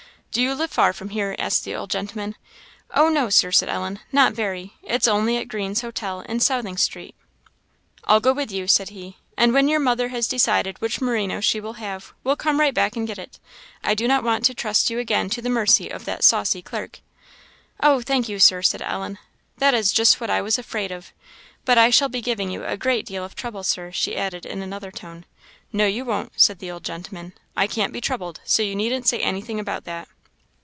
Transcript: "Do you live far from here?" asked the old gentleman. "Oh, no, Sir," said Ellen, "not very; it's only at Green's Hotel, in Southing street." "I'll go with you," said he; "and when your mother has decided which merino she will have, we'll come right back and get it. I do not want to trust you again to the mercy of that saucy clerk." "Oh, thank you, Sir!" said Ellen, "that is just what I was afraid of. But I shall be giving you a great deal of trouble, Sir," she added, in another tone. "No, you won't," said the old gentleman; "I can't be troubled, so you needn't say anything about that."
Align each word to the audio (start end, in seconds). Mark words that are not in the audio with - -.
"Do 0.33 0.41
you 0.41 0.55
live 0.55 0.71
far 0.71 0.93
from 0.93 1.09
here?" 1.09 1.35
asked 1.37 1.65
the 1.65 1.75
old 1.75 1.89
gentleman. 1.89 2.37
"Oh, 2.93 3.09
no, 3.09 3.29
Sir," 3.29 3.51
said 3.51 3.67
Ellen, 3.67 3.99
"not 4.13 4.31
very; 4.33 4.75
it's 4.81 5.05
only 5.05 5.35
at 5.35 5.49
Green's 5.49 5.81
Hotel, 5.81 6.21
in 6.21 6.39
Southing 6.39 6.77
street." 6.77 7.15
"I'll 8.05 8.21
go 8.21 8.31
with 8.31 8.49
you," 8.49 8.65
said 8.65 8.91
he; 8.91 9.17
"and 9.35 9.51
when 9.51 9.67
your 9.67 9.81
mother 9.81 10.07
has 10.07 10.29
decided 10.29 10.79
which 10.79 11.01
merino 11.01 11.41
she 11.41 11.59
will 11.59 11.73
have, 11.83 12.13
we'll 12.23 12.37
come 12.37 12.61
right 12.61 12.73
back 12.73 12.95
and 12.95 13.05
get 13.05 13.19
it. 13.19 13.41
I 13.83 13.93
do 13.93 14.07
not 14.07 14.23
want 14.23 14.45
to 14.45 14.53
trust 14.53 14.89
you 14.89 14.99
again 14.99 15.29
to 15.31 15.41
the 15.41 15.49
mercy 15.49 15.89
of 15.89 16.05
that 16.05 16.23
saucy 16.23 16.61
clerk." 16.61 17.01
"Oh, 17.83 17.99
thank 17.99 18.29
you, 18.29 18.39
Sir!" 18.39 18.61
said 18.61 18.81
Ellen, 18.81 19.17
"that 19.57 19.73
is 19.73 19.91
just 19.91 20.21
what 20.21 20.29
I 20.29 20.41
was 20.41 20.57
afraid 20.57 20.93
of. 20.93 21.11
But 21.65 21.77
I 21.77 21.89
shall 21.89 22.07
be 22.07 22.21
giving 22.21 22.49
you 22.49 22.63
a 22.63 22.77
great 22.77 23.05
deal 23.05 23.25
of 23.25 23.35
trouble, 23.35 23.63
Sir," 23.63 23.91
she 23.91 24.15
added, 24.15 24.45
in 24.45 24.61
another 24.61 24.91
tone. 24.91 25.25
"No, 25.73 25.87
you 25.87 26.05
won't," 26.05 26.31
said 26.37 26.59
the 26.59 26.71
old 26.71 26.85
gentleman; 26.85 27.33
"I 27.53 27.67
can't 27.67 27.91
be 27.91 27.99
troubled, 27.99 28.39
so 28.45 28.63
you 28.63 28.77
needn't 28.77 29.09
say 29.09 29.19
anything 29.19 29.59
about 29.59 29.83
that." 29.83 30.07